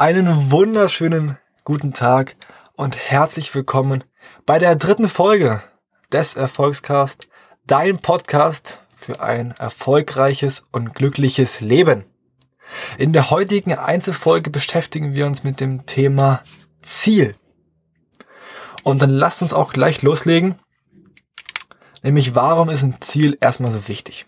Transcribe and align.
Einen 0.00 0.50
wunderschönen 0.50 1.36
guten 1.62 1.92
Tag 1.92 2.34
und 2.74 2.96
herzlich 2.96 3.54
willkommen 3.54 4.02
bei 4.46 4.58
der 4.58 4.74
dritten 4.74 5.10
Folge 5.10 5.62
des 6.10 6.36
Erfolgscast, 6.36 7.28
dein 7.66 7.98
Podcast 7.98 8.80
für 8.96 9.20
ein 9.20 9.50
erfolgreiches 9.58 10.64
und 10.72 10.94
glückliches 10.94 11.60
Leben. 11.60 12.06
In 12.96 13.12
der 13.12 13.28
heutigen 13.28 13.74
Einzelfolge 13.74 14.48
beschäftigen 14.48 15.14
wir 15.16 15.26
uns 15.26 15.44
mit 15.44 15.60
dem 15.60 15.84
Thema 15.84 16.44
Ziel. 16.80 17.36
Und 18.82 19.02
dann 19.02 19.10
lasst 19.10 19.42
uns 19.42 19.52
auch 19.52 19.74
gleich 19.74 20.00
loslegen. 20.00 20.58
Nämlich, 22.02 22.34
warum 22.34 22.70
ist 22.70 22.82
ein 22.84 23.02
Ziel 23.02 23.36
erstmal 23.38 23.70
so 23.70 23.86
wichtig? 23.86 24.24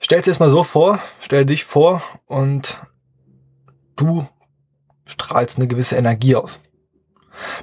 Stell 0.00 0.22
dir 0.22 0.32
jetzt 0.32 0.38
so 0.40 0.64
vor, 0.64 0.98
stell 1.20 1.46
dich 1.46 1.62
vor 1.62 2.02
und 2.26 2.80
du 3.96 4.26
strahlst 5.04 5.56
eine 5.56 5.66
gewisse 5.66 5.96
Energie 5.96 6.36
aus. 6.36 6.60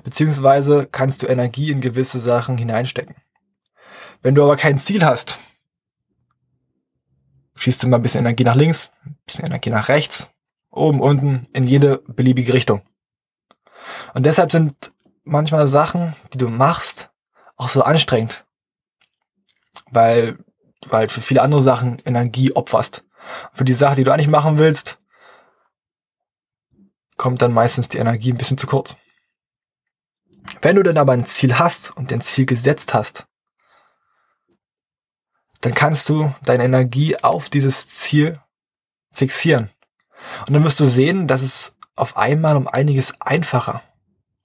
Beziehungsweise 0.03 0.87
kannst 0.91 1.21
du 1.21 1.27
Energie 1.27 1.71
in 1.71 1.81
gewisse 1.81 2.19
Sachen 2.19 2.57
hineinstecken. 2.57 3.15
Wenn 4.21 4.35
du 4.35 4.43
aber 4.43 4.57
kein 4.57 4.77
Ziel 4.77 5.03
hast, 5.03 5.39
schießt 7.55 7.83
du 7.83 7.87
mal 7.87 7.97
ein 7.97 8.01
bisschen 8.01 8.21
Energie 8.21 8.43
nach 8.43 8.55
links, 8.55 8.91
ein 9.05 9.17
bisschen 9.25 9.45
Energie 9.45 9.69
nach 9.69 9.87
rechts, 9.87 10.29
oben, 10.69 11.01
unten, 11.01 11.47
in 11.53 11.67
jede 11.67 11.99
beliebige 12.07 12.53
Richtung. 12.53 12.81
Und 14.13 14.25
deshalb 14.25 14.51
sind 14.51 14.93
manchmal 15.23 15.67
Sachen, 15.67 16.15
die 16.33 16.37
du 16.37 16.49
machst, 16.49 17.11
auch 17.55 17.67
so 17.67 17.83
anstrengend. 17.83 18.45
Weil 19.89 20.37
du 20.81 20.91
halt 20.91 21.11
für 21.11 21.21
viele 21.21 21.41
andere 21.41 21.61
Sachen 21.61 21.97
Energie 22.05 22.53
opferst. 22.53 23.03
Für 23.53 23.65
die 23.65 23.73
Sache, 23.73 23.95
die 23.95 24.03
du 24.03 24.11
eigentlich 24.11 24.27
machen 24.27 24.57
willst, 24.57 25.00
kommt 27.21 27.43
dann 27.43 27.53
meistens 27.53 27.87
die 27.87 27.99
Energie 27.99 28.31
ein 28.31 28.37
bisschen 28.37 28.57
zu 28.57 28.65
kurz. 28.65 28.97
Wenn 30.59 30.75
du 30.75 30.81
dann 30.81 30.97
aber 30.97 31.13
ein 31.13 31.27
Ziel 31.27 31.59
hast 31.59 31.95
und 31.95 32.11
ein 32.11 32.19
Ziel 32.19 32.47
gesetzt 32.47 32.95
hast, 32.95 33.27
dann 35.61 35.75
kannst 35.75 36.09
du 36.09 36.33
deine 36.43 36.63
Energie 36.63 37.15
auf 37.17 37.47
dieses 37.49 37.87
Ziel 37.89 38.39
fixieren. 39.13 39.69
Und 40.47 40.53
dann 40.55 40.63
wirst 40.63 40.79
du 40.79 40.85
sehen, 40.85 41.27
dass 41.27 41.43
es 41.43 41.75
auf 41.95 42.17
einmal 42.17 42.57
um 42.57 42.67
einiges 42.67 43.13
einfacher 43.21 43.83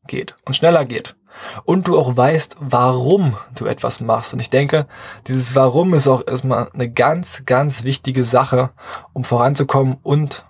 geht 0.07 0.37
und 0.45 0.53
schneller 0.53 0.85
geht. 0.85 1.17
Und 1.65 1.89
du 1.89 1.99
auch 1.99 2.15
weißt, 2.15 2.59
warum 2.61 3.39
du 3.55 3.65
etwas 3.65 4.01
machst. 4.01 4.35
Und 4.35 4.41
ich 4.41 4.51
denke, 4.51 4.87
dieses 5.29 5.55
Warum 5.55 5.95
ist 5.95 6.09
auch 6.09 6.27
erstmal 6.27 6.71
eine 6.73 6.91
ganz, 6.91 7.43
ganz 7.47 7.85
wichtige 7.85 8.25
Sache, 8.25 8.69
um 9.15 9.25
voranzukommen 9.25 9.97
und 10.03 10.45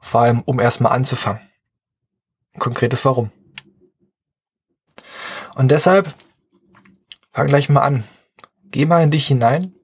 vor 0.00 0.20
allem, 0.20 0.42
um 0.42 0.60
erstmal 0.60 0.92
anzufangen 0.92 1.40
konkretes 2.58 3.04
Warum. 3.04 3.30
Und 5.54 5.70
deshalb 5.70 6.12
fang 7.32 7.46
gleich 7.46 7.68
mal 7.68 7.82
an. 7.82 8.04
Geh 8.64 8.84
mal 8.84 9.02
in 9.02 9.10
dich 9.10 9.26
hinein 9.26 9.74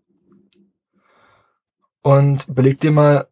und 2.02 2.48
überleg 2.48 2.80
dir 2.80 2.90
mal, 2.90 3.28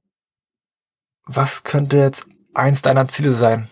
was 1.24 1.64
könnte 1.64 1.96
jetzt 1.96 2.26
eins 2.54 2.82
deiner 2.82 3.08
Ziele 3.08 3.32
sein? 3.32 3.68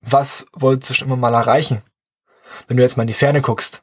Was 0.00 0.46
wolltest 0.52 0.90
du 0.90 0.94
schon 0.94 1.08
immer 1.08 1.16
mal 1.16 1.34
erreichen? 1.34 1.82
Wenn 2.66 2.76
du 2.76 2.82
jetzt 2.82 2.96
mal 2.96 3.04
in 3.04 3.08
die 3.08 3.12
Ferne 3.12 3.40
guckst, 3.40 3.82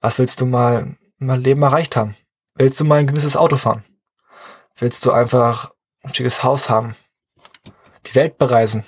was 0.00 0.18
willst 0.18 0.40
du 0.40 0.46
mal 0.46 0.96
in 1.18 1.28
deinem 1.28 1.42
Leben 1.42 1.62
erreicht 1.62 1.96
haben? 1.96 2.16
Willst 2.54 2.80
du 2.80 2.84
mal 2.84 2.98
ein 2.98 3.06
gewisses 3.06 3.36
Auto 3.36 3.56
fahren? 3.56 3.84
Willst 4.76 5.04
du 5.04 5.12
einfach 5.12 5.72
ein 6.02 6.14
schickes 6.14 6.42
Haus 6.42 6.68
haben? 6.68 6.96
Die 8.06 8.14
Welt 8.14 8.38
bereisen? 8.38 8.84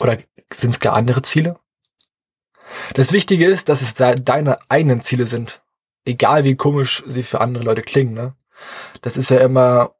Oder 0.00 0.18
sind 0.52 0.74
es 0.74 0.80
gar 0.80 0.94
andere 0.94 1.22
Ziele? 1.22 1.58
Das 2.94 3.12
Wichtige 3.12 3.46
ist, 3.46 3.68
dass 3.68 3.82
es 3.82 3.94
deine 3.94 4.58
eigenen 4.68 5.00
Ziele 5.02 5.26
sind. 5.26 5.62
Egal 6.04 6.44
wie 6.44 6.56
komisch 6.56 7.02
sie 7.06 7.22
für 7.22 7.40
andere 7.40 7.64
Leute 7.64 7.82
klingen. 7.82 8.14
Ne? 8.14 8.34
Das 9.02 9.16
ist 9.16 9.30
ja 9.30 9.38
immer, 9.38 9.94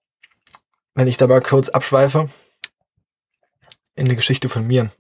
wenn 0.95 1.09
ich 1.09 1.17
da 1.17 1.27
mal 1.27 1.43
kurz 1.43 1.69
abschweife, 1.69 2.29
in 3.95 4.07
der 4.07 4.17
Geschichte 4.17 4.49
von 4.49 4.67
mir. 4.67 4.91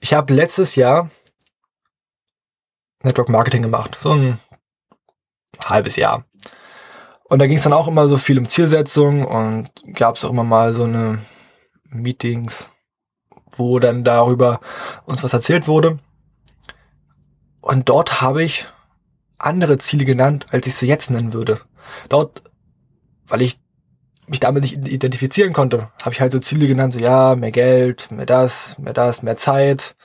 Ich 0.00 0.14
habe 0.14 0.32
letztes 0.32 0.76
Jahr 0.76 1.10
Network 3.02 3.28
Marketing 3.28 3.62
gemacht. 3.62 3.96
So 3.98 4.12
ein 4.12 4.38
halbes 5.64 5.96
Jahr. 5.96 6.24
Und 7.24 7.38
da 7.38 7.46
ging 7.46 7.56
es 7.56 7.62
dann 7.62 7.72
auch 7.72 7.88
immer 7.88 8.08
so 8.08 8.16
viel 8.16 8.38
um 8.38 8.48
Zielsetzung 8.48 9.24
und 9.24 9.70
gab 9.94 10.16
es 10.16 10.24
auch 10.24 10.30
immer 10.30 10.44
mal 10.44 10.72
so 10.72 10.84
eine 10.84 11.24
Meetings, 11.84 12.70
wo 13.56 13.78
dann 13.78 14.04
darüber 14.04 14.60
uns 15.04 15.22
was 15.22 15.32
erzählt 15.32 15.66
wurde. 15.68 15.98
Und 17.60 17.88
dort 17.88 18.20
habe 18.20 18.42
ich 18.42 18.66
andere 19.38 19.78
Ziele 19.78 20.04
genannt, 20.04 20.46
als 20.50 20.66
ich 20.66 20.74
sie 20.74 20.86
jetzt 20.86 21.10
nennen 21.10 21.32
würde. 21.32 21.60
Dort, 22.08 22.42
weil 23.26 23.42
ich 23.42 23.60
mich 24.26 24.40
damit 24.40 24.62
nicht 24.62 24.86
identifizieren 24.86 25.52
konnte, 25.52 25.90
habe 26.02 26.12
ich 26.12 26.20
halt 26.20 26.32
so 26.32 26.38
Ziele 26.38 26.66
genannt, 26.66 26.92
so 26.92 26.98
ja, 26.98 27.34
mehr 27.34 27.50
Geld, 27.50 28.10
mehr 28.10 28.26
das, 28.26 28.78
mehr 28.78 28.92
das, 28.92 29.22
mehr 29.22 29.36
Zeit, 29.36 29.96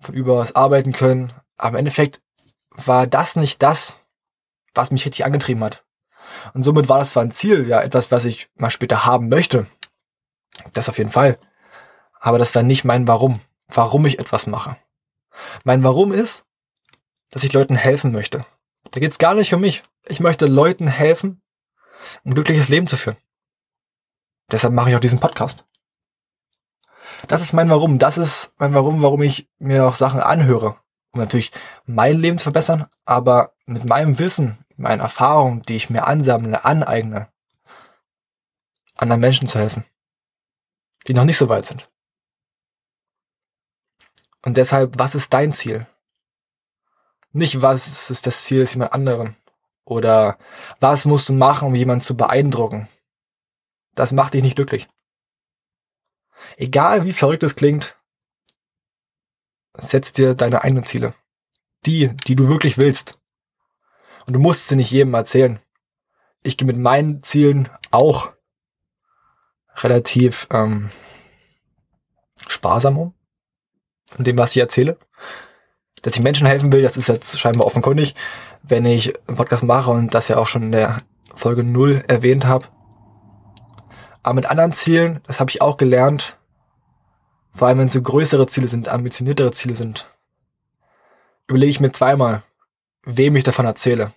von 0.00 0.14
über 0.14 0.38
was 0.38 0.54
arbeiten 0.54 0.92
können. 0.92 1.32
Aber 1.56 1.70
im 1.70 1.76
Endeffekt 1.76 2.20
war 2.70 3.06
das 3.06 3.36
nicht 3.36 3.62
das, 3.62 3.96
was 4.74 4.90
mich 4.90 5.04
richtig 5.04 5.24
angetrieben 5.24 5.62
hat. 5.62 5.84
Und 6.54 6.62
somit 6.62 6.88
war 6.88 6.98
das 6.98 7.10
zwar 7.10 7.22
ein 7.22 7.30
Ziel, 7.30 7.68
ja, 7.68 7.80
etwas, 7.80 8.10
was 8.10 8.24
ich 8.24 8.48
mal 8.56 8.70
später 8.70 9.04
haben 9.04 9.28
möchte. 9.28 9.66
Das 10.72 10.88
auf 10.88 10.98
jeden 10.98 11.10
Fall. 11.10 11.38
Aber 12.22 12.38
das 12.38 12.54
war 12.54 12.62
nicht 12.62 12.84
mein 12.84 13.08
Warum, 13.08 13.40
warum 13.66 14.06
ich 14.06 14.20
etwas 14.20 14.46
mache. 14.46 14.76
Mein 15.64 15.82
Warum 15.82 16.12
ist, 16.12 16.46
dass 17.30 17.42
ich 17.42 17.52
Leuten 17.52 17.74
helfen 17.74 18.12
möchte. 18.12 18.46
Da 18.92 19.00
geht's 19.00 19.18
gar 19.18 19.34
nicht 19.34 19.52
um 19.52 19.60
mich. 19.60 19.82
Ich 20.06 20.20
möchte 20.20 20.46
Leuten 20.46 20.86
helfen, 20.86 21.42
ein 22.24 22.34
glückliches 22.34 22.68
Leben 22.68 22.86
zu 22.86 22.96
führen. 22.96 23.16
Deshalb 24.52 24.72
mache 24.72 24.90
ich 24.90 24.96
auch 24.96 25.00
diesen 25.00 25.18
Podcast. 25.18 25.66
Das 27.26 27.40
ist 27.40 27.54
mein 27.54 27.68
Warum. 27.70 27.98
Das 27.98 28.18
ist 28.18 28.54
mein 28.56 28.72
Warum, 28.72 29.02
warum 29.02 29.22
ich 29.22 29.50
mir 29.58 29.84
auch 29.84 29.96
Sachen 29.96 30.20
anhöre. 30.20 30.76
Um 31.10 31.20
natürlich 31.20 31.50
mein 31.86 32.20
Leben 32.20 32.38
zu 32.38 32.44
verbessern, 32.44 32.86
aber 33.04 33.54
mit 33.66 33.84
meinem 33.84 34.20
Wissen, 34.20 34.64
meinen 34.76 35.00
Erfahrungen, 35.00 35.62
die 35.62 35.74
ich 35.74 35.90
mir 35.90 36.06
ansammle, 36.06 36.64
aneigne, 36.64 37.32
anderen 38.96 39.20
Menschen 39.20 39.48
zu 39.48 39.58
helfen, 39.58 39.84
die 41.08 41.14
noch 41.14 41.24
nicht 41.24 41.38
so 41.38 41.48
weit 41.48 41.66
sind. 41.66 41.88
Und 44.42 44.56
deshalb, 44.56 44.98
was 44.98 45.14
ist 45.14 45.32
dein 45.32 45.52
Ziel? 45.52 45.86
Nicht, 47.32 47.62
was 47.62 48.10
ist 48.10 48.26
das 48.26 48.44
Ziel 48.44 48.60
des 48.60 48.74
jemand 48.74 48.92
anderen? 48.92 49.36
Oder 49.84 50.38
was 50.80 51.04
musst 51.04 51.28
du 51.28 51.32
machen, 51.32 51.68
um 51.68 51.74
jemanden 51.74 52.02
zu 52.02 52.16
beeindrucken? 52.16 52.88
Das 53.94 54.12
macht 54.12 54.34
dich 54.34 54.42
nicht 54.42 54.56
glücklich. 54.56 54.88
Egal 56.56 57.04
wie 57.04 57.12
verrückt 57.12 57.42
es 57.42 57.54
klingt, 57.54 57.96
setz 59.74 60.12
dir 60.12 60.34
deine 60.34 60.62
eigenen 60.62 60.84
Ziele. 60.84 61.14
Die, 61.86 62.08
die 62.08 62.36
du 62.36 62.48
wirklich 62.48 62.78
willst. 62.78 63.18
Und 64.26 64.34
du 64.34 64.38
musst 64.40 64.68
sie 64.68 64.76
nicht 64.76 64.90
jedem 64.90 65.14
erzählen. 65.14 65.60
Ich 66.42 66.56
gehe 66.56 66.66
mit 66.66 66.76
meinen 66.76 67.22
Zielen 67.22 67.68
auch 67.90 68.32
relativ 69.76 70.46
ähm, 70.50 70.90
sparsam 72.46 72.98
um 72.98 73.14
von 74.14 74.24
dem, 74.24 74.38
was 74.38 74.50
ich 74.52 74.58
erzähle. 74.58 74.96
Dass 76.02 76.14
ich 76.14 76.22
Menschen 76.22 76.46
helfen 76.46 76.72
will, 76.72 76.82
das 76.82 76.96
ist 76.96 77.08
jetzt 77.08 77.38
scheinbar 77.38 77.66
offenkundig, 77.66 78.14
wenn 78.62 78.84
ich 78.84 79.14
einen 79.28 79.36
Podcast 79.36 79.62
mache 79.62 79.90
und 79.90 80.14
das 80.14 80.28
ja 80.28 80.36
auch 80.36 80.46
schon 80.46 80.64
in 80.64 80.72
der 80.72 80.98
Folge 81.34 81.64
0 81.64 82.04
erwähnt 82.08 82.44
habe. 82.44 82.66
Aber 84.22 84.34
mit 84.34 84.46
anderen 84.46 84.72
Zielen, 84.72 85.20
das 85.26 85.40
habe 85.40 85.50
ich 85.50 85.62
auch 85.62 85.76
gelernt, 85.76 86.36
vor 87.52 87.68
allem 87.68 87.78
wenn 87.78 87.86
es 87.86 87.92
so 87.92 88.02
größere 88.02 88.46
Ziele 88.46 88.68
sind, 88.68 88.88
ambitioniertere 88.88 89.52
Ziele 89.52 89.74
sind, 89.74 90.10
überlege 91.46 91.70
ich 91.70 91.80
mir 91.80 91.92
zweimal, 91.92 92.42
wem 93.04 93.36
ich 93.36 93.44
davon 93.44 93.66
erzähle. 93.66 94.12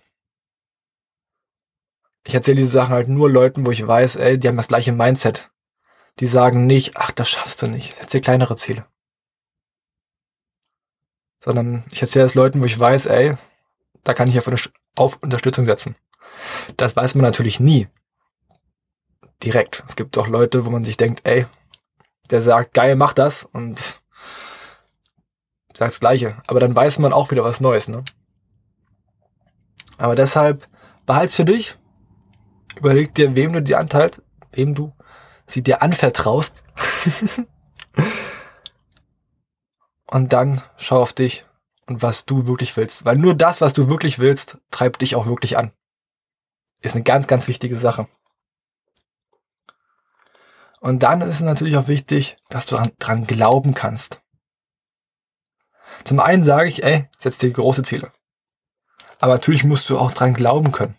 Ich 2.24 2.34
erzähle 2.34 2.56
diese 2.56 2.70
Sachen 2.70 2.94
halt 2.94 3.08
nur 3.08 3.30
Leuten, 3.30 3.66
wo 3.66 3.70
ich 3.70 3.86
weiß, 3.86 4.16
ey, 4.16 4.38
die 4.38 4.48
haben 4.48 4.56
das 4.56 4.68
gleiche 4.68 4.92
Mindset. 4.92 5.50
Die 6.18 6.26
sagen 6.26 6.66
nicht, 6.66 6.96
ach, 6.96 7.12
das 7.12 7.28
schaffst 7.28 7.62
du 7.62 7.66
nicht. 7.66 7.98
Erzähl 8.00 8.20
kleinere 8.20 8.56
Ziele 8.56 8.86
sondern 11.40 11.84
ich 11.90 12.02
erzähle 12.02 12.24
es 12.24 12.34
Leuten, 12.34 12.60
wo 12.60 12.64
ich 12.64 12.78
weiß, 12.78 13.06
ey, 13.06 13.36
da 14.04 14.14
kann 14.14 14.28
ich 14.28 14.38
auf, 14.38 14.70
auf 14.96 15.22
Unterstützung 15.22 15.64
setzen. 15.64 15.96
Das 16.76 16.96
weiß 16.96 17.14
man 17.14 17.22
natürlich 17.22 17.60
nie. 17.60 17.88
Direkt. 19.42 19.84
Es 19.88 19.96
gibt 19.96 20.16
auch 20.18 20.28
Leute, 20.28 20.64
wo 20.64 20.70
man 20.70 20.84
sich 20.84 20.96
denkt, 20.96 21.20
ey, 21.24 21.46
der 22.30 22.42
sagt, 22.42 22.74
geil, 22.74 22.96
mach 22.96 23.12
das 23.12 23.44
und 23.44 24.00
sagt 25.76 25.92
das 25.92 26.00
Gleiche. 26.00 26.42
Aber 26.46 26.60
dann 26.60 26.74
weiß 26.74 26.98
man 26.98 27.12
auch 27.12 27.30
wieder 27.30 27.44
was 27.44 27.60
Neues, 27.60 27.88
ne? 27.88 28.04
Aber 29.98 30.14
deshalb 30.14 30.68
behalt's 31.04 31.34
für 31.34 31.44
dich. 31.44 31.76
Überleg 32.76 33.14
dir, 33.14 33.36
wem 33.36 33.52
du 33.52 33.62
die 33.62 33.76
anteilst, 33.76 34.22
wem 34.52 34.74
du 34.74 34.92
sie 35.46 35.62
dir 35.62 35.82
anvertraust. 35.82 36.62
und 40.16 40.32
dann 40.32 40.62
schau 40.78 41.02
auf 41.02 41.12
dich 41.12 41.44
und 41.86 42.00
was 42.00 42.24
du 42.24 42.46
wirklich 42.46 42.74
willst. 42.78 43.04
Weil 43.04 43.18
nur 43.18 43.34
das, 43.34 43.60
was 43.60 43.74
du 43.74 43.90
wirklich 43.90 44.18
willst, 44.18 44.56
treibt 44.70 45.02
dich 45.02 45.14
auch 45.14 45.26
wirklich 45.26 45.58
an. 45.58 45.72
Ist 46.80 46.94
eine 46.94 47.04
ganz, 47.04 47.26
ganz 47.26 47.48
wichtige 47.48 47.76
Sache. 47.76 48.08
Und 50.80 51.02
dann 51.02 51.20
ist 51.20 51.34
es 51.34 51.40
natürlich 51.42 51.76
auch 51.76 51.86
wichtig, 51.86 52.38
dass 52.48 52.64
du 52.64 52.80
dran 52.98 53.26
glauben 53.26 53.74
kannst. 53.74 54.22
Zum 56.04 56.18
einen 56.18 56.42
sage 56.42 56.70
ich, 56.70 56.82
ey, 56.82 57.10
setz 57.18 57.36
dir 57.36 57.50
große 57.50 57.82
Ziele. 57.82 58.10
Aber 59.20 59.34
natürlich 59.34 59.64
musst 59.64 59.90
du 59.90 59.98
auch 59.98 60.12
dran 60.12 60.32
glauben 60.32 60.72
können. 60.72 60.98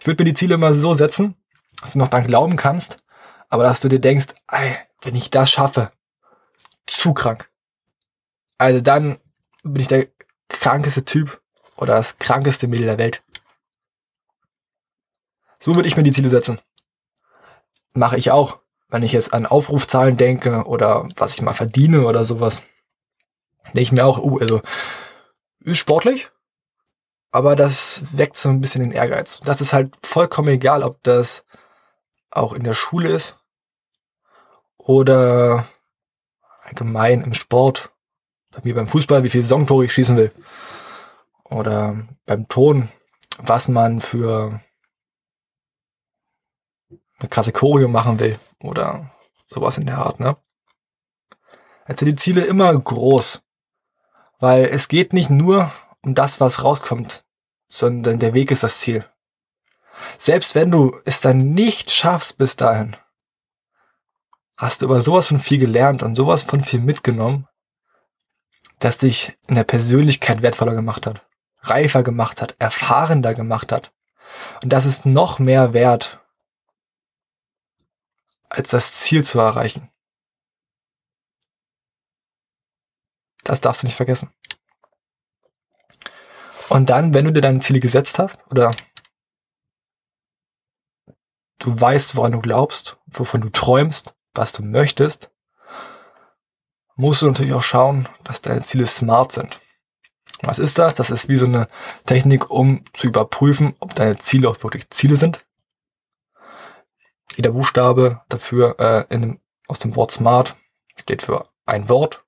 Ich 0.00 0.06
würde 0.06 0.22
mir 0.22 0.32
die 0.32 0.38
Ziele 0.38 0.56
immer 0.56 0.74
so 0.74 0.92
setzen, 0.92 1.34
dass 1.80 1.94
du 1.94 1.98
noch 1.98 2.08
dran 2.08 2.26
glauben 2.26 2.56
kannst, 2.56 2.98
aber 3.48 3.62
dass 3.62 3.80
du 3.80 3.88
dir 3.88 4.00
denkst, 4.00 4.34
ey, 4.48 4.76
wenn 5.00 5.16
ich 5.16 5.30
das 5.30 5.50
schaffe, 5.50 5.92
zu 6.86 7.14
krank. 7.14 7.50
Also 8.64 8.80
dann 8.80 9.18
bin 9.62 9.82
ich 9.82 9.88
der 9.88 10.06
krankeste 10.48 11.04
Typ 11.04 11.42
oder 11.76 11.96
das 11.96 12.18
krankeste 12.18 12.66
Mädel 12.66 12.86
der 12.86 12.96
Welt. 12.96 13.22
So 15.60 15.74
würde 15.74 15.86
ich 15.86 15.98
mir 15.98 16.02
die 16.02 16.12
Ziele 16.12 16.30
setzen. 16.30 16.58
Mache 17.92 18.16
ich 18.16 18.30
auch, 18.30 18.60
wenn 18.88 19.02
ich 19.02 19.12
jetzt 19.12 19.34
an 19.34 19.44
Aufrufzahlen 19.44 20.16
denke 20.16 20.64
oder 20.64 21.06
was 21.16 21.34
ich 21.34 21.42
mal 21.42 21.52
verdiene 21.52 22.06
oder 22.06 22.24
sowas. 22.24 22.62
Denke 23.66 23.82
ich 23.82 23.92
mir 23.92 24.06
auch, 24.06 24.16
uh, 24.16 24.38
also 24.38 24.62
ist 25.60 25.76
sportlich, 25.76 26.30
aber 27.32 27.56
das 27.56 28.02
weckt 28.12 28.36
so 28.36 28.48
ein 28.48 28.62
bisschen 28.62 28.80
den 28.80 28.92
Ehrgeiz. 28.92 29.40
Das 29.40 29.60
ist 29.60 29.74
halt 29.74 29.94
vollkommen 30.02 30.48
egal, 30.48 30.82
ob 30.82 31.02
das 31.02 31.44
auch 32.30 32.54
in 32.54 32.64
der 32.64 32.72
Schule 32.72 33.10
ist 33.10 33.38
oder 34.78 35.66
allgemein 36.62 37.20
im 37.20 37.34
Sport 37.34 37.90
bei 38.54 38.60
mir 38.64 38.74
beim 38.74 38.88
Fußball, 38.88 39.22
wie 39.22 39.30
viele 39.30 39.42
Saisontore 39.42 39.84
ich 39.84 39.92
schießen 39.92 40.16
will. 40.16 40.32
Oder 41.44 41.96
beim 42.26 42.48
Ton, 42.48 42.88
was 43.38 43.68
man 43.68 44.00
für 44.00 44.60
eine 47.20 47.28
krasse 47.28 47.52
Choreo 47.52 47.88
machen 47.88 48.18
will. 48.18 48.38
Oder 48.60 49.10
sowas 49.46 49.78
in 49.78 49.86
der 49.86 49.98
Art, 49.98 50.20
ne? 50.20 50.36
Also 51.84 52.06
die 52.06 52.16
Ziele 52.16 52.44
immer 52.44 52.74
groß. 52.76 53.42
Weil 54.38 54.64
es 54.66 54.88
geht 54.88 55.12
nicht 55.12 55.30
nur 55.30 55.70
um 56.02 56.14
das, 56.14 56.40
was 56.40 56.64
rauskommt, 56.64 57.24
sondern 57.68 58.18
der 58.18 58.34
Weg 58.34 58.50
ist 58.50 58.62
das 58.62 58.80
Ziel. 58.80 59.04
Selbst 60.18 60.54
wenn 60.54 60.70
du 60.70 60.98
es 61.04 61.20
dann 61.20 61.54
nicht 61.54 61.90
schaffst 61.90 62.36
bis 62.38 62.56
dahin, 62.56 62.96
hast 64.56 64.82
du 64.82 64.86
aber 64.86 65.00
sowas 65.00 65.28
von 65.28 65.38
viel 65.38 65.58
gelernt 65.58 66.02
und 66.02 66.14
sowas 66.14 66.42
von 66.42 66.60
viel 66.60 66.80
mitgenommen, 66.80 67.48
das 68.78 68.98
dich 68.98 69.38
in 69.48 69.54
der 69.54 69.64
Persönlichkeit 69.64 70.42
wertvoller 70.42 70.74
gemacht 70.74 71.06
hat, 71.06 71.26
reifer 71.60 72.02
gemacht 72.02 72.42
hat, 72.42 72.56
erfahrener 72.58 73.34
gemacht 73.34 73.72
hat. 73.72 73.92
Und 74.62 74.72
das 74.72 74.86
ist 74.86 75.06
noch 75.06 75.38
mehr 75.38 75.72
wert, 75.72 76.20
als 78.48 78.70
das 78.70 78.92
Ziel 78.92 79.24
zu 79.24 79.38
erreichen. 79.40 79.90
Das 83.42 83.60
darfst 83.60 83.82
du 83.82 83.86
nicht 83.86 83.96
vergessen. 83.96 84.32
Und 86.68 86.88
dann, 86.88 87.12
wenn 87.12 87.26
du 87.26 87.32
dir 87.32 87.42
deine 87.42 87.60
Ziele 87.60 87.80
gesetzt 87.80 88.18
hast 88.18 88.38
oder 88.50 88.70
du 91.58 91.80
weißt, 91.80 92.16
woran 92.16 92.32
du 92.32 92.40
glaubst, 92.40 92.98
wovon 93.06 93.42
du 93.42 93.50
träumst, 93.50 94.14
was 94.34 94.52
du 94.52 94.62
möchtest, 94.62 95.30
musst 96.96 97.22
du 97.22 97.26
natürlich 97.26 97.52
auch 97.52 97.62
schauen, 97.62 98.08
dass 98.24 98.42
deine 98.42 98.62
Ziele 98.62 98.86
smart 98.86 99.32
sind. 99.32 99.60
Was 100.42 100.58
ist 100.58 100.78
das? 100.78 100.94
Das 100.94 101.10
ist 101.10 101.28
wie 101.28 101.36
so 101.36 101.46
eine 101.46 101.68
Technik, 102.06 102.50
um 102.50 102.84
zu 102.92 103.06
überprüfen, 103.06 103.74
ob 103.80 103.94
deine 103.94 104.18
Ziele 104.18 104.48
auch 104.48 104.62
wirklich 104.62 104.90
Ziele 104.90 105.16
sind. 105.16 105.44
Jeder 107.34 107.50
Buchstabe 107.50 108.22
dafür 108.28 108.76
äh, 108.78 109.14
in 109.14 109.40
aus 109.66 109.78
dem 109.78 109.96
Wort 109.96 110.10
smart 110.10 110.56
steht 110.96 111.22
für 111.22 111.48
ein 111.64 111.88
Wort. 111.88 112.22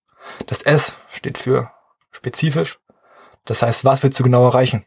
Das 0.46 0.62
S 0.62 0.96
steht 1.10 1.38
für 1.38 1.70
spezifisch. 2.10 2.80
Das 3.44 3.62
heißt, 3.62 3.84
was 3.84 4.02
willst 4.02 4.18
du 4.18 4.24
genau 4.24 4.44
erreichen? 4.46 4.84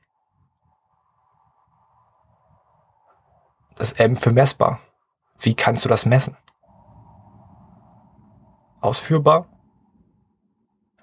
Das 3.76 3.94
M 3.94 4.18
für 4.18 4.32
messbar. 4.32 4.82
Wie 5.38 5.54
kannst 5.54 5.86
du 5.86 5.90
das 5.90 6.06
messen? 6.06 6.36
Ausführbar 8.82 9.48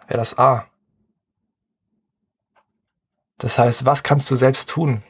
wäre 0.07 0.19
das 0.19 0.39
A. 0.39 0.67
Das 3.39 3.59
heißt, 3.59 3.85
was 3.85 4.03
kannst 4.03 4.31
du 4.31 4.37
selbst 4.37 4.69
tun, 4.69 5.03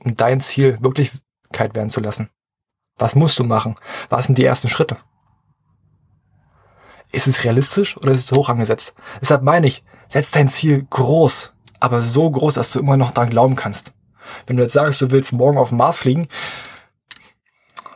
um 0.00 0.14
dein 0.14 0.40
Ziel 0.40 0.78
Wirklichkeit 0.80 1.74
werden 1.74 1.90
zu 1.90 2.00
lassen? 2.00 2.30
Was 2.98 3.14
musst 3.14 3.38
du 3.38 3.44
machen? 3.44 3.76
Was 4.10 4.26
sind 4.26 4.38
die 4.38 4.44
ersten 4.44 4.68
Schritte? 4.68 4.98
Ist 7.10 7.26
es 7.26 7.44
realistisch 7.44 7.96
oder 7.96 8.12
ist 8.12 8.30
es 8.30 8.36
hoch 8.36 8.48
angesetzt? 8.48 8.94
Deshalb 9.20 9.42
meine 9.42 9.66
ich, 9.66 9.84
setz 10.08 10.30
dein 10.30 10.48
Ziel 10.48 10.86
groß, 10.88 11.52
aber 11.80 12.00
so 12.02 12.30
groß, 12.30 12.54
dass 12.54 12.72
du 12.72 12.80
immer 12.80 12.96
noch 12.96 13.10
daran 13.10 13.30
glauben 13.30 13.56
kannst. 13.56 13.92
Wenn 14.46 14.56
du 14.56 14.62
jetzt 14.62 14.72
sagst, 14.72 15.00
du 15.00 15.10
willst 15.10 15.32
morgen 15.32 15.58
auf 15.58 15.70
den 15.70 15.78
Mars 15.78 15.98
fliegen, 15.98 16.28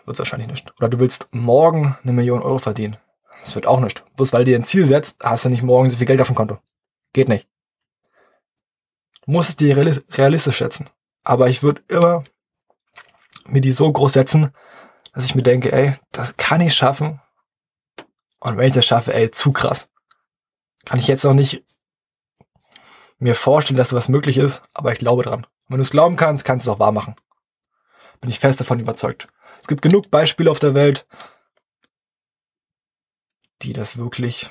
wird 0.05 0.15
es 0.15 0.19
wahrscheinlich 0.19 0.49
nicht. 0.49 0.73
Oder 0.79 0.89
du 0.89 0.99
willst 0.99 1.29
morgen 1.33 1.97
eine 2.03 2.13
Million 2.13 2.43
Euro 2.43 2.59
verdienen. 2.59 2.97
Das 3.47 3.55
wird 3.55 3.69
auch 3.69 3.79
nicht. 3.79 4.05
Bloß 4.17 4.33
weil 4.33 4.45
du 4.45 4.51
dir 4.51 4.59
ein 4.59 4.65
Ziel 4.65 4.85
setzt, 4.85 5.23
hast 5.23 5.45
du 5.45 5.49
nicht 5.49 5.63
morgen 5.63 5.89
so 5.89 5.97
viel 5.97 6.07
Geld 6.07 6.21
auf 6.21 6.27
dem 6.27 6.35
Konto. 6.35 6.59
Geht 7.13 7.29
nicht. 7.29 7.47
Du 9.25 9.31
musst 9.31 9.51
es 9.51 9.57
dir 9.57 9.77
realistisch 9.77 10.57
schätzen. 10.57 10.91
Aber 11.23 11.49
ich 11.49 11.63
würde 11.63 11.81
immer 11.87 12.25
mir 13.47 13.61
die 13.61 13.71
so 13.71 13.91
groß 13.91 14.15
setzen, 14.15 14.51
dass 15.13 15.27
ich 15.27 15.37
mir 15.37 15.45
denke, 15.45 15.71
ey, 15.71 15.95
das 16.11 16.37
kann 16.37 16.61
ich 16.61 16.75
schaffen. 16.75 17.21
Und 18.41 18.57
wenn 18.57 18.67
ich 18.67 18.75
das 18.75 18.85
schaffe, 18.85 19.15
ey, 19.15 19.31
zu 19.31 19.53
krass. 19.53 19.89
Kann 20.85 20.99
ich 20.99 21.07
jetzt 21.07 21.23
noch 21.23 21.33
nicht 21.33 21.65
mir 23.21 23.37
vorstellen, 23.37 23.79
dass 23.79 23.91
sowas 23.91 24.09
möglich 24.09 24.39
ist, 24.39 24.61
aber 24.75 24.91
ich 24.91 24.99
glaube 24.99 25.23
dran. 25.23 25.47
wenn 25.69 25.79
du 25.79 25.83
es 25.83 25.91
glauben 25.91 26.17
kannst, 26.17 26.45
kannst 26.45 26.67
du 26.67 26.71
es 26.73 26.75
auch 26.75 26.81
wahr 26.81 26.91
machen. 26.91 27.15
Bin 28.21 28.29
ich 28.29 28.41
fest 28.41 28.61
davon 28.61 28.81
überzeugt. 28.81 29.29
Es 29.61 29.69
gibt 29.69 29.83
genug 29.83 30.11
Beispiele 30.11 30.51
auf 30.51 30.59
der 30.59 30.75
Welt, 30.75 31.07
die 33.67 33.73
das 33.73 33.97
wirklich, 33.99 34.49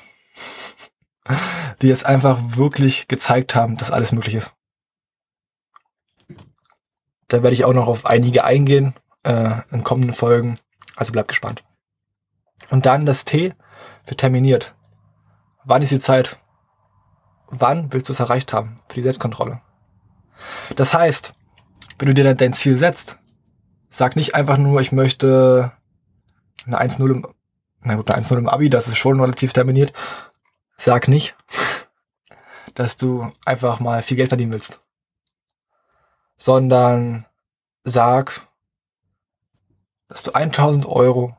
die 1.82 1.90
es 1.90 2.04
einfach 2.04 2.40
wirklich 2.58 3.08
gezeigt 3.08 3.56
haben, 3.56 3.78
dass 3.78 3.92
alles 3.92 4.12
möglich 4.12 4.36
ist. 4.36 4.54
Da 7.28 7.42
werde 7.42 7.54
ich 7.54 7.66
auch 7.66 7.74
noch 7.74 7.88
auf 7.88 8.06
einige 8.06 8.44
eingehen 8.44 8.94
äh, 9.24 9.62
in 9.72 9.84
kommenden 9.84 10.14
Folgen. 10.14 10.60
Also 10.96 11.12
bleib 11.14 11.28
gespannt. 11.28 11.64
Und 12.70 12.86
dann 12.86 13.06
das 13.06 13.26
T 13.26 13.54
für 14.06 14.16
terminiert. 14.16 14.76
Wann 15.64 15.82
ist 15.82 15.92
die 15.92 16.00
Zeit? 16.00 16.38
Wann 17.48 17.92
willst 17.94 18.10
du 18.10 18.14
es 18.14 18.20
erreicht 18.20 18.54
haben 18.54 18.76
für 18.88 18.96
die 18.96 19.02
Selbstkontrolle? 19.02 19.62
Das 20.76 20.94
heißt, 20.94 21.34
wenn 21.98 22.08
du 22.08 22.14
dir 22.14 22.34
dein 22.34 22.54
Ziel 22.54 22.78
setzt, 22.78 23.18
sag 23.90 24.16
nicht 24.16 24.36
einfach 24.36 24.58
nur, 24.58 24.82
ich 24.82 24.92
möchte 24.92 25.72
eine 26.66 26.82
1-0 26.82 27.12
im 27.12 27.35
na 27.86 27.96
gut, 27.96 28.12
eine 28.12 28.24
1-0 28.24 28.38
im 28.38 28.50
Abi, 28.50 28.70
das 28.70 28.88
ist 28.88 28.98
schon 28.98 29.20
relativ 29.20 29.54
terminiert. 29.54 29.94
Sag 30.78 31.08
nicht, 31.08 31.36
dass 32.74 32.98
du 32.98 33.32
einfach 33.46 33.80
mal 33.80 34.04
viel 34.04 34.18
Geld 34.18 34.30
verdienen 34.30 34.52
willst. 34.52 34.82
Sondern 36.38 37.26
sag, 37.84 38.48
dass 40.08 40.24
du 40.24 40.34
1000 40.34 40.86
Euro 40.86 41.38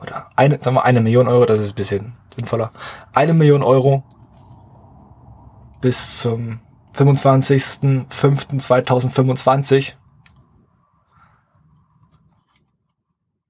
oder 0.00 0.30
eine, 0.36 0.60
sagen 0.60 0.76
wir 0.76 0.84
eine 0.84 1.00
Million 1.00 1.28
Euro, 1.28 1.44
das 1.44 1.58
ist 1.58 1.70
ein 1.70 1.74
bisschen 1.74 2.16
sinnvoller, 2.34 2.72
eine 3.12 3.34
Million 3.34 3.62
Euro 3.62 4.04
bis 5.80 6.20
zum 6.20 6.60
25.05.2025 6.94 9.94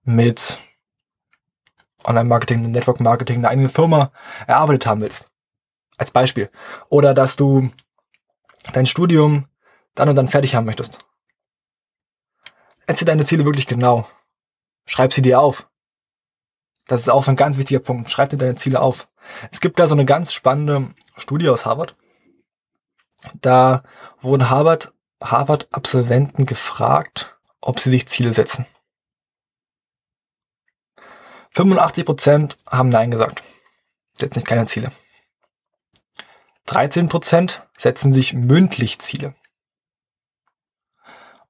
mit 0.04 0.58
Online-Marketing, 2.04 2.70
Network-Marketing, 2.70 3.38
eine 3.38 3.48
eigene 3.48 3.68
Firma 3.68 4.12
erarbeitet 4.46 4.86
haben 4.86 5.00
willst. 5.00 5.26
Als 5.96 6.10
Beispiel. 6.10 6.50
Oder 6.88 7.14
dass 7.14 7.36
du 7.36 7.70
dein 8.72 8.86
Studium 8.86 9.46
dann 9.94 10.08
und 10.08 10.16
dann 10.16 10.28
fertig 10.28 10.54
haben 10.54 10.66
möchtest. 10.66 10.98
Erzähl 12.86 13.06
deine 13.06 13.24
Ziele 13.24 13.44
wirklich 13.44 13.66
genau. 13.66 14.08
Schreib 14.86 15.12
sie 15.12 15.22
dir 15.22 15.40
auf. 15.40 15.68
Das 16.86 17.02
ist 17.02 17.08
auch 17.08 17.22
so 17.22 17.30
ein 17.30 17.36
ganz 17.36 17.56
wichtiger 17.56 17.80
Punkt. 17.80 18.10
Schreib 18.10 18.30
dir 18.30 18.36
deine 18.36 18.56
Ziele 18.56 18.80
auf. 18.80 19.08
Es 19.52 19.60
gibt 19.60 19.78
da 19.78 19.86
so 19.86 19.94
eine 19.94 20.04
ganz 20.04 20.32
spannende 20.32 20.92
Studie 21.16 21.48
aus 21.48 21.66
Harvard. 21.66 21.96
Da 23.40 23.82
wurden 24.20 24.50
Harvard, 24.50 24.92
Harvard-Absolventen 25.22 26.46
gefragt, 26.46 27.38
ob 27.60 27.78
sie 27.78 27.90
sich 27.90 28.08
Ziele 28.08 28.32
setzen. 28.32 28.66
85% 31.54 32.56
haben 32.66 32.88
Nein 32.88 33.10
gesagt. 33.10 33.42
Setzen 34.18 34.40
sich 34.40 34.44
keine 34.44 34.66
Ziele. 34.66 34.92
13% 36.66 37.60
setzen 37.76 38.12
sich 38.12 38.32
mündlich 38.34 39.00
Ziele. 39.00 39.34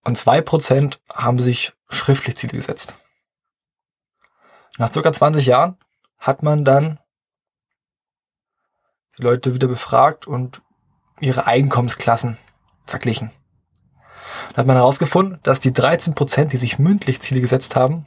Und 0.02 0.19
2% 0.19 0.99
haben 1.12 1.38
sich 1.38 1.75
schriftlich 1.88 2.37
Ziele 2.37 2.54
gesetzt. 2.54 2.95
Nach 4.78 4.92
circa 4.92 5.12
20 5.12 5.45
Jahren 5.45 5.76
hat 6.19 6.42
man 6.42 6.64
dann 6.64 6.99
die 9.19 9.23
Leute 9.23 9.54
wieder 9.54 9.69
befragt 9.69 10.26
und 10.26 10.62
ihre 11.21 11.47
Einkommensklassen 11.47 12.38
verglichen. 12.87 13.30
Da 14.50 14.59
hat 14.59 14.66
man 14.66 14.76
herausgefunden, 14.76 15.38
dass 15.42 15.61
die 15.61 15.73
13%, 15.73 16.47
die 16.47 16.57
sich 16.57 16.78
mündlich 16.78 17.21
Ziele 17.21 17.40
gesetzt 17.40 17.76
haben, 17.76 18.07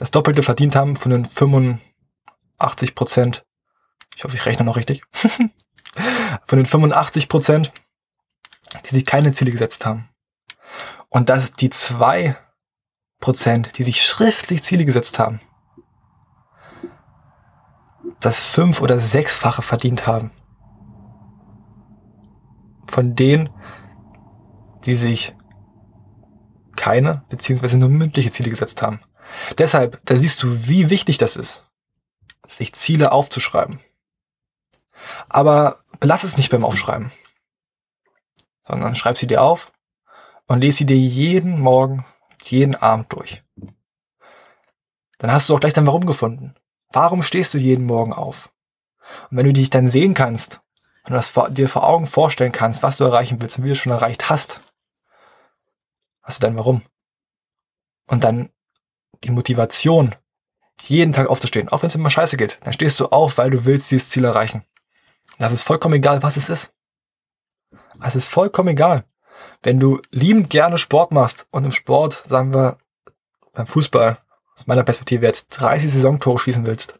das 0.00 0.10
Doppelte 0.10 0.42
verdient 0.42 0.74
haben 0.76 0.96
von 0.96 1.12
den 1.12 1.26
85%. 1.26 3.42
Ich 4.16 4.24
hoffe, 4.24 4.34
ich 4.34 4.46
rechne 4.46 4.64
noch 4.64 4.76
richtig. 4.76 5.02
von 6.46 6.58
den 6.58 6.64
85%, 6.64 7.70
die 8.86 8.94
sich 8.94 9.04
keine 9.04 9.32
Ziele 9.32 9.50
gesetzt 9.50 9.84
haben. 9.84 10.08
Und 11.10 11.28
dass 11.28 11.52
die 11.52 11.68
2%, 11.68 12.34
die 13.74 13.82
sich 13.82 14.02
schriftlich 14.02 14.62
Ziele 14.62 14.86
gesetzt 14.86 15.18
haben, 15.18 15.42
das 18.20 18.42
fünf- 18.42 18.80
oder 18.80 18.98
sechsfache 18.98 19.60
verdient 19.60 20.06
haben. 20.06 20.30
Von 22.88 23.16
denen, 23.16 23.50
die 24.86 24.96
sich 24.96 25.36
keine 26.74 27.22
beziehungsweise 27.28 27.76
nur 27.76 27.90
mündliche 27.90 28.30
Ziele 28.30 28.48
gesetzt 28.48 28.80
haben. 28.80 29.00
Deshalb, 29.58 30.00
da 30.04 30.16
siehst 30.16 30.42
du, 30.42 30.68
wie 30.68 30.90
wichtig 30.90 31.18
das 31.18 31.36
ist, 31.36 31.64
sich 32.46 32.74
Ziele 32.74 33.12
aufzuschreiben. 33.12 33.80
Aber 35.28 35.80
belass 35.98 36.24
es 36.24 36.36
nicht 36.36 36.50
beim 36.50 36.64
Aufschreiben, 36.64 37.10
sondern 38.62 38.94
schreib 38.94 39.18
sie 39.18 39.26
dir 39.26 39.42
auf 39.42 39.72
und 40.46 40.60
lese 40.60 40.78
sie 40.78 40.86
dir 40.86 40.96
jeden 40.96 41.60
Morgen, 41.60 42.04
jeden 42.42 42.74
Abend 42.74 43.12
durch. 43.12 43.42
Dann 45.18 45.32
hast 45.32 45.48
du 45.48 45.54
auch 45.54 45.60
gleich 45.60 45.74
dein 45.74 45.86
Warum 45.86 46.06
gefunden. 46.06 46.54
Warum 46.92 47.22
stehst 47.22 47.54
du 47.54 47.58
jeden 47.58 47.84
Morgen 47.84 48.12
auf? 48.12 48.50
Und 49.30 49.36
wenn 49.36 49.46
du 49.46 49.52
dich 49.52 49.70
dann 49.70 49.86
sehen 49.86 50.14
kannst 50.14 50.60
und 51.04 51.12
das 51.12 51.32
dir 51.50 51.68
vor 51.68 51.86
Augen 51.86 52.06
vorstellen 52.06 52.52
kannst, 52.52 52.82
was 52.82 52.96
du 52.96 53.04
erreichen 53.04 53.40
willst 53.40 53.58
und 53.58 53.64
wie 53.64 53.68
du 53.68 53.72
es 53.72 53.78
schon 53.78 53.92
erreicht 53.92 54.30
hast, 54.30 54.62
hast 56.22 56.42
du 56.42 56.46
dein 56.46 56.56
Warum. 56.56 56.82
Und 58.06 58.24
dann 58.24 58.50
die 59.24 59.30
Motivation, 59.30 60.14
jeden 60.82 61.12
Tag 61.12 61.28
aufzustehen, 61.28 61.68
auch 61.68 61.82
wenn 61.82 61.88
es 61.88 61.94
immer 61.94 62.10
scheiße 62.10 62.36
geht, 62.36 62.58
dann 62.62 62.72
stehst 62.72 62.98
du 63.00 63.06
auf, 63.06 63.38
weil 63.38 63.50
du 63.50 63.64
willst 63.64 63.90
dieses 63.90 64.08
Ziel 64.08 64.24
erreichen. 64.24 64.64
Das 65.38 65.52
ist 65.52 65.62
vollkommen 65.62 65.94
egal, 65.94 66.22
was 66.22 66.36
es 66.36 66.48
ist. 66.48 66.72
Es 68.02 68.16
ist 68.16 68.28
vollkommen 68.28 68.68
egal. 68.70 69.04
Wenn 69.62 69.80
du 69.80 70.00
liebend 70.10 70.50
gerne 70.50 70.78
Sport 70.78 71.12
machst 71.12 71.46
und 71.50 71.64
im 71.64 71.72
Sport, 71.72 72.24
sagen 72.28 72.54
wir, 72.54 72.78
beim 73.52 73.66
Fußball, 73.66 74.18
aus 74.54 74.66
meiner 74.66 74.82
Perspektive 74.82 75.26
jetzt 75.26 75.48
30 75.60 75.90
Saisontore 75.90 76.38
schießen 76.38 76.66
willst, 76.66 76.98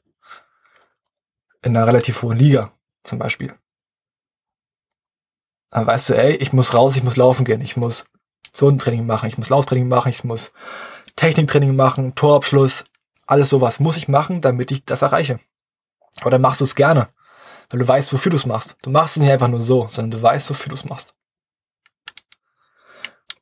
in 1.62 1.76
einer 1.76 1.86
relativ 1.86 2.22
hohen 2.22 2.38
Liga 2.38 2.72
zum 3.04 3.18
Beispiel, 3.18 3.54
dann 5.70 5.86
weißt 5.86 6.10
du, 6.10 6.14
ey, 6.14 6.34
ich 6.36 6.52
muss 6.52 6.74
raus, 6.74 6.96
ich 6.96 7.02
muss 7.02 7.16
laufen 7.16 7.44
gehen, 7.44 7.60
ich 7.60 7.76
muss 7.76 8.06
Zonentraining 8.52 9.06
machen, 9.06 9.28
ich 9.28 9.38
muss 9.38 9.48
Lauftraining 9.48 9.88
machen, 9.88 10.10
ich 10.10 10.24
muss 10.24 10.50
Techniktraining 11.20 11.76
machen, 11.76 12.14
Torabschluss, 12.14 12.86
alles 13.26 13.50
sowas 13.50 13.78
muss 13.78 13.98
ich 13.98 14.08
machen, 14.08 14.40
damit 14.40 14.70
ich 14.70 14.86
das 14.86 15.02
erreiche. 15.02 15.38
Oder 16.24 16.38
machst 16.38 16.62
du 16.62 16.64
es 16.64 16.74
gerne, 16.74 17.10
weil 17.68 17.78
du 17.78 17.86
weißt, 17.86 18.10
wofür 18.14 18.30
du 18.30 18.36
es 18.36 18.46
machst. 18.46 18.78
Du 18.80 18.88
machst 18.88 19.18
es 19.18 19.22
nicht 19.22 19.30
einfach 19.30 19.48
nur 19.48 19.60
so, 19.60 19.86
sondern 19.86 20.12
du 20.12 20.22
weißt, 20.22 20.48
wofür 20.48 20.70
du 20.70 20.76
es 20.76 20.86
machst. 20.86 21.14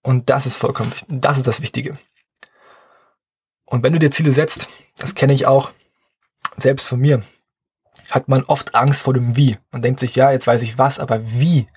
Und 0.03 0.29
das 0.29 0.45
ist 0.45 0.57
vollkommen, 0.57 0.93
das 1.07 1.37
ist 1.37 1.47
das 1.47 1.61
Wichtige. 1.61 1.97
Und 3.65 3.85
wenn 3.85 3.93
du 3.93 4.01
dir 4.01 4.11
Ziele 4.11 4.33
setzt, 4.33 4.69
das 4.97 5.15
kenne 5.15 5.33
ich 5.33 5.47
auch 5.47 5.71
selbst 6.57 6.89
von 6.89 6.99
mir, 6.99 7.23
hat 8.11 8.27
man 8.27 8.43
oft 8.43 8.75
Angst 8.75 9.03
vor 9.03 9.15
dem 9.15 9.37
Wie. 9.37 9.57
Man 9.71 9.83
denkt 9.83 10.01
sich, 10.01 10.17
ja, 10.17 10.33
jetzt 10.33 10.49
weiß 10.49 10.63
ich 10.63 10.79
was, 10.79 10.99
aber 10.99 11.21
wie? 11.31 11.69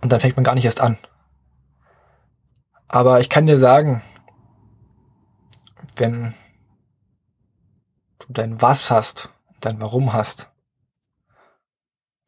Und 0.00 0.12
dann 0.12 0.20
fängt 0.20 0.36
man 0.36 0.44
gar 0.44 0.54
nicht 0.54 0.64
erst 0.64 0.80
an. 0.80 0.96
Aber 2.86 3.18
ich 3.18 3.28
kann 3.28 3.46
dir 3.46 3.58
sagen, 3.58 4.04
wenn 5.96 6.34
du 8.18 8.32
dein 8.32 8.60
Was 8.62 8.90
hast, 8.90 9.30
dein 9.60 9.80
Warum 9.80 10.12
hast, 10.12 10.50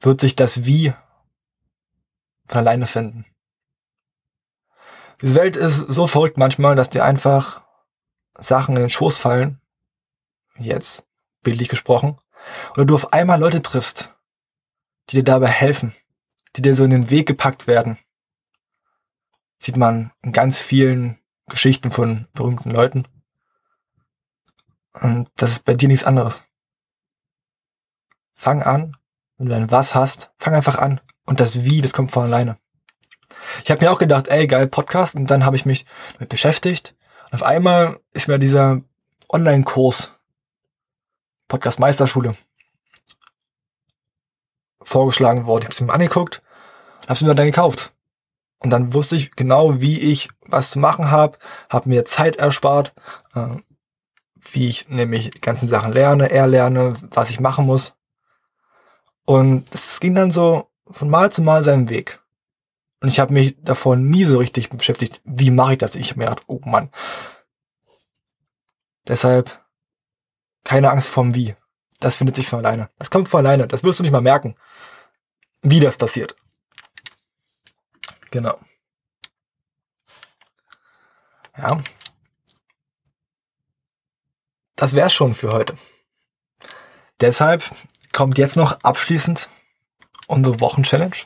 wird 0.01 0.21
sich 0.21 0.37
das 0.37 0.65
Wie 0.65 0.93
von 2.47 2.59
alleine 2.59 2.87
finden. 2.87 3.27
Diese 5.21 5.35
Welt 5.35 5.57
ist 5.57 5.77
so 5.77 6.07
verrückt 6.07 6.37
manchmal, 6.37 6.77
dass 6.77 6.91
dir 6.91 7.05
einfach 7.05 7.65
Sachen 8.39 8.77
in 8.77 8.83
den 8.83 8.91
Schoß 8.91 9.19
fallen, 9.19 9.61
jetzt 10.57 11.05
bildlich 11.43 11.69
gesprochen, 11.69 12.19
oder 12.73 12.85
du 12.85 12.95
auf 12.95 13.13
einmal 13.13 13.41
Leute 13.41 13.61
triffst, 13.63 14.15
die 15.11 15.17
dir 15.17 15.25
dabei 15.25 15.49
helfen, 15.49 15.95
die 16.57 16.63
dir 16.63 16.75
so 16.75 16.85
in 16.85 16.91
den 16.91 17.11
Weg 17.11 17.27
gepackt 17.27 17.67
werden. 17.67 17.99
Sieht 19.59 19.77
man 19.77 20.13
in 20.23 20.33
ganz 20.33 20.59
vielen 20.59 21.19
Geschichten 21.49 21.91
von 21.91 22.29
berühmten 22.33 22.71
Leuten. 22.71 23.09
Und 25.01 25.29
das 25.37 25.53
ist 25.53 25.65
bei 25.65 25.75
dir 25.75 25.89
nichts 25.89 26.07
anderes. 26.07 26.43
Fang 28.35 28.63
an, 28.63 28.97
wenn 29.37 29.49
du 29.49 29.57
ein 29.57 29.71
Was 29.71 29.95
hast, 29.95 30.31
fang 30.39 30.55
einfach 30.55 30.79
an. 30.79 31.01
Und 31.25 31.41
das 31.41 31.65
Wie, 31.65 31.81
das 31.81 31.93
kommt 31.93 32.13
von 32.13 32.25
alleine. 32.25 32.59
Ich 33.65 33.71
habe 33.71 33.85
mir 33.85 33.91
auch 33.91 33.99
gedacht, 33.99 34.29
ey, 34.29 34.47
geil, 34.47 34.67
Podcast. 34.67 35.15
Und 35.15 35.27
dann 35.27 35.45
habe 35.45 35.57
ich 35.57 35.67
mich 35.67 35.87
damit 36.15 36.29
beschäftigt 36.29 36.95
auf 37.31 37.43
einmal 37.43 38.01
ist 38.13 38.29
mir 38.29 38.39
dieser 38.39 38.81
Online-Kurs 39.29 40.13
Podcast 41.47 41.79
Meisterschule 41.79 42.37
vorgeschlagen 44.83 45.47
worden. 45.47 45.63
Ich 45.63 45.67
habe 45.67 45.75
es 45.75 45.81
mir 45.81 45.93
angeguckt 45.93 46.43
und 47.03 47.03
habe 47.05 47.15
es 47.15 47.21
mir 47.21 47.35
dann 47.35 47.47
gekauft. 47.47 47.93
Und 48.61 48.71
dann 48.71 48.95
wusste 48.95 49.17
ich 49.17 49.33
genau, 49.33 49.81
wie 49.81 49.99
ich 49.99 50.31
was 50.41 50.71
zu 50.71 50.79
machen 50.79 51.11
habe, 51.11 51.39
habe 51.69 51.89
mir 51.89 52.05
Zeit 52.05 52.37
erspart, 52.37 52.95
äh, 53.35 53.57
wie 54.53 54.69
ich 54.69 54.89
nämlich 54.89 55.41
ganzen 55.41 55.69
Sachen 55.69 55.93
lerne, 55.93 56.31
erlerne, 56.31 56.95
was 57.11 57.31
ich 57.31 57.41
machen 57.41 57.67
muss. 57.67 57.95
Und 59.25 59.73
es 59.75 60.01
ging 60.01 60.15
dann 60.15 60.31
so 60.31 60.71
von 60.91 61.11
Mal 61.11 61.31
zu 61.31 61.43
Mal 61.43 61.63
seinen 61.65 61.89
Weg. 61.89 62.21
Und 63.01 63.09
ich 63.09 63.21
habe 63.21 63.33
mich 63.33 63.57
davor 63.63 63.97
nie 63.97 64.25
so 64.25 64.39
richtig 64.39 64.71
beschäftigt, 64.71 65.21
wie 65.25 65.51
mache 65.51 65.73
ich 65.73 65.79
das? 65.79 65.95
Ich 65.95 66.11
habe 66.11 66.21
mir 66.21 66.27
gedacht, 66.27 66.45
oh 66.47 66.61
Mann. 66.65 66.91
Deshalb 69.07 69.65
keine 70.65 70.91
Angst 70.91 71.09
vorm 71.09 71.35
Wie. 71.35 71.55
Das 72.01 72.17
findet 72.17 72.37
sich 72.37 72.49
von 72.49 72.61
alleine. 72.61 72.91
Das 72.99 73.11
kommt 73.11 73.29
von 73.29 73.45
alleine. 73.45 73.67
Das 73.67 73.83
wirst 73.85 73.99
du 73.99 74.03
nicht 74.03 74.13
mal 74.13 74.21
merken, 74.21 74.57
wie 75.63 75.81
das 75.81 75.97
passiert. 75.97 76.37
Genau. 78.31 78.59
Ja. 81.57 81.81
Das 84.79 84.95
wär's 84.95 85.13
schon 85.13 85.35
für 85.35 85.51
heute. 85.51 85.77
Deshalb 87.21 87.75
kommt 88.13 88.39
jetzt 88.39 88.55
noch 88.55 88.81
abschließend 88.85 89.49
unsere 90.29 90.61
Wochenchallenge. 90.61 91.17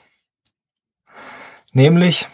Nämlich, 1.73 2.29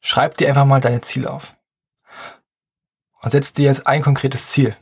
schreib 0.00 0.38
dir 0.38 0.48
einfach 0.48 0.64
mal 0.64 0.80
deine 0.80 1.02
Ziele 1.02 1.30
auf. 1.30 1.56
Und 3.20 3.30
setz 3.30 3.52
dir 3.52 3.66
jetzt 3.66 3.86
ein 3.86 4.00
konkretes 4.00 4.48
Ziel. 4.48 4.74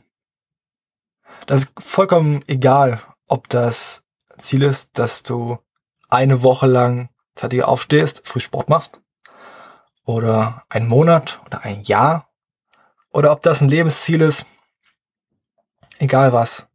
Das 1.45 1.63
ist 1.63 1.71
vollkommen 1.77 2.41
egal, 2.47 3.01
ob 3.27 3.49
das 3.49 4.05
Ziel 4.37 4.63
ist, 4.63 4.97
dass 4.97 5.23
du 5.23 5.59
eine 6.07 6.41
Woche 6.41 6.67
lang 6.67 7.09
zeitig 7.35 7.63
aufstehst, 7.63 8.25
früh 8.25 8.39
Sport 8.39 8.69
machst, 8.69 9.01
oder 10.05 10.63
ein 10.69 10.87
Monat 10.87 11.41
oder 11.45 11.63
ein 11.63 11.81
Jahr, 11.83 12.26
oder 13.11 13.31
ob 13.31 13.41
das 13.41 13.61
ein 13.61 13.69
Lebensziel 13.69 14.21
ist. 14.21 14.45
Egal 15.99 16.33
was. 16.33 16.67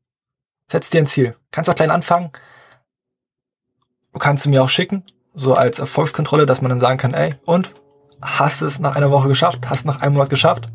Setz 0.71 0.91
dir 0.91 1.01
ein 1.01 1.07
Ziel. 1.07 1.37
Kannst 1.51 1.71
auch 1.71 1.75
klein 1.75 1.91
anfangen. 1.91 2.31
Du 4.13 4.19
kannst 4.19 4.45
es 4.45 4.51
mir 4.51 4.63
auch 4.63 4.69
schicken 4.69 5.05
so 5.35 5.55
als 5.55 5.79
Erfolgskontrolle, 5.79 6.47
dass 6.47 6.61
man 6.61 6.71
dann 6.71 6.81
sagen 6.81 6.99
kann, 6.99 7.15
ey, 7.15 7.35
und? 7.45 7.71
Hast 8.21 8.63
es 8.63 8.79
nach 8.79 8.95
einer 8.95 9.11
Woche 9.11 9.29
geschafft? 9.29 9.69
Hast 9.69 9.81
es 9.81 9.85
nach 9.85 10.01
einem 10.01 10.15
Monat 10.15 10.31
geschafft? 10.31 10.69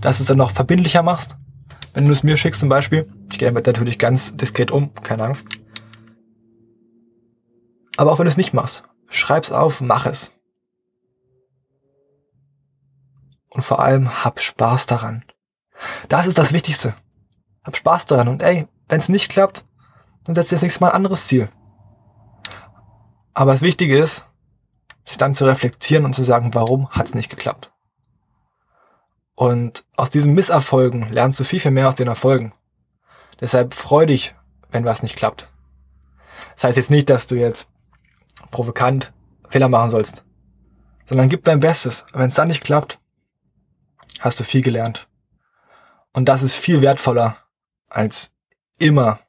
Dass 0.00 0.18
du 0.18 0.22
es 0.22 0.28
dann 0.28 0.38
noch 0.38 0.50
verbindlicher 0.50 1.02
machst? 1.02 1.36
Wenn 1.92 2.06
du 2.06 2.12
es 2.12 2.24
mir 2.24 2.36
schickst 2.36 2.60
zum 2.60 2.68
Beispiel. 2.68 3.08
Ich 3.30 3.38
gehe 3.38 3.48
damit 3.48 3.66
natürlich 3.66 3.98
ganz 3.98 4.36
diskret 4.36 4.72
um, 4.72 4.92
keine 4.94 5.24
Angst. 5.24 5.46
Aber 7.96 8.10
auch 8.10 8.18
wenn 8.18 8.24
du 8.24 8.30
es 8.30 8.36
nicht 8.36 8.52
machst, 8.52 8.82
schreib's 9.08 9.52
auf, 9.52 9.80
mach 9.80 10.06
es. 10.06 10.32
Und 13.54 13.62
vor 13.62 13.80
allem 13.80 14.24
hab 14.24 14.40
Spaß 14.40 14.86
daran. 14.86 15.24
Das 16.08 16.26
ist 16.26 16.36
das 16.36 16.52
Wichtigste. 16.52 16.94
Hab 17.64 17.76
Spaß 17.76 18.06
daran 18.06 18.28
und 18.28 18.42
ey, 18.42 18.68
wenn 18.88 18.98
es 18.98 19.08
nicht 19.08 19.30
klappt, 19.30 19.64
dann 20.24 20.34
setzt 20.34 20.52
ihr 20.52 20.56
das 20.56 20.62
nächste 20.62 20.80
Mal 20.80 20.90
ein 20.90 20.96
anderes 20.96 21.26
Ziel. 21.26 21.48
Aber 23.32 23.52
das 23.52 23.62
Wichtige 23.62 23.96
ist, 23.96 24.26
sich 25.04 25.16
dann 25.16 25.34
zu 25.34 25.44
reflektieren 25.44 26.04
und 26.04 26.14
zu 26.14 26.24
sagen, 26.24 26.54
warum 26.54 26.90
hat 26.90 27.06
es 27.06 27.14
nicht 27.14 27.30
geklappt. 27.30 27.72
Und 29.34 29.84
aus 29.96 30.10
diesen 30.10 30.34
Misserfolgen 30.34 31.10
lernst 31.10 31.40
du 31.40 31.44
viel, 31.44 31.60
viel 31.60 31.70
mehr 31.70 31.88
aus 31.88 31.96
den 31.96 32.08
Erfolgen. 32.08 32.52
Deshalb 33.40 33.74
freu 33.74 34.06
dich, 34.06 34.34
wenn 34.70 34.84
was 34.84 35.02
nicht 35.02 35.16
klappt. 35.16 35.48
Das 36.54 36.64
heißt 36.64 36.76
jetzt 36.76 36.90
nicht, 36.90 37.10
dass 37.10 37.26
du 37.26 37.34
jetzt 37.34 37.68
provokant 38.50 39.12
Fehler 39.48 39.68
machen 39.68 39.90
sollst, 39.90 40.24
sondern 41.06 41.28
gib 41.28 41.44
dein 41.44 41.60
Bestes. 41.60 42.04
Wenn 42.12 42.28
es 42.28 42.34
dann 42.34 42.48
nicht 42.48 42.62
klappt, 42.62 43.00
hast 44.20 44.40
du 44.40 44.44
viel 44.44 44.62
gelernt. 44.62 45.08
Und 46.12 46.26
das 46.26 46.42
ist 46.42 46.54
viel 46.54 46.80
wertvoller, 46.80 47.36
als 47.88 48.32
immer 48.78 49.20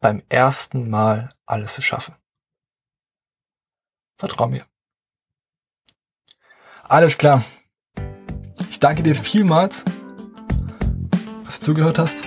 beim 0.00 0.22
ersten 0.28 0.88
Mal 0.88 1.34
alles 1.46 1.74
zu 1.74 1.82
schaffen. 1.82 2.14
Vertrau 4.16 4.46
mir. 4.46 4.64
Alles 6.84 7.18
klar. 7.18 7.42
Ich 8.70 8.78
danke 8.78 9.02
dir 9.02 9.14
vielmals, 9.14 9.84
dass 11.44 11.58
du 11.58 11.66
zugehört 11.66 11.98
hast. 11.98 12.22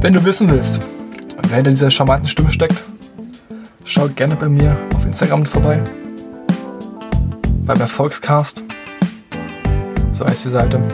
Wenn 0.00 0.14
du 0.14 0.24
wissen 0.24 0.50
willst, 0.50 0.80
wer 1.48 1.56
hinter 1.56 1.70
dieser 1.70 1.90
charmanten 1.90 2.28
Stimme 2.28 2.50
steckt, 2.50 2.82
schau 3.84 4.08
gerne 4.08 4.34
bei 4.34 4.48
mir 4.48 4.76
auf 4.94 5.04
Instagram 5.04 5.46
vorbei. 5.46 5.82
Beim 7.66 7.80
Erfolgscast. 7.80 8.63
So 10.14 10.24
heißt 10.24 10.44
die 10.44 10.50
Seite. 10.50 10.76
Und 10.76 10.92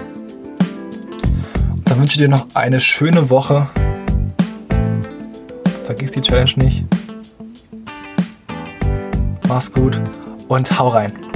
dann 1.84 2.00
wünsche 2.00 2.14
ich 2.14 2.22
dir 2.22 2.28
noch 2.28 2.46
eine 2.54 2.80
schöne 2.80 3.28
Woche. 3.28 3.68
Vergiss 5.84 6.12
die 6.12 6.22
Challenge 6.22 6.52
nicht. 6.56 6.86
Mach's 9.46 9.70
gut 9.70 10.00
und 10.48 10.78
hau 10.78 10.88
rein. 10.88 11.29